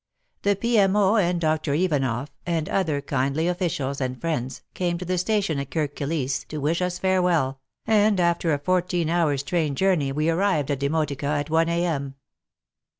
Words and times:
The 0.41 0.55
P.M.O. 0.55 1.17
and 1.17 1.39
Dr. 1.39 1.75
Ivanoff, 1.75 2.29
and 2.43 2.67
other 2.69 3.01
kindly 3.01 3.47
officials 3.47 4.01
and 4.01 4.19
friends, 4.19 4.63
came 4.73 4.97
to 4.97 5.05
the 5.05 5.19
station 5.19 5.59
at 5.59 5.69
Kirk 5.69 5.95
Kilisse 5.95 6.43
to 6.47 6.57
wish 6.57 6.81
us 6.81 6.97
farewell, 6.97 7.59
and 7.85 8.19
after 8.19 8.51
a 8.51 8.57
fourteen 8.57 9.11
hours' 9.11 9.43
train 9.43 9.75
journey 9.75 10.11
we 10.11 10.27
arrived 10.27 10.71
at 10.71 10.79
Demotika 10.79 11.27
at 11.39 11.51
i 11.51 11.63
a.m. 11.65 12.15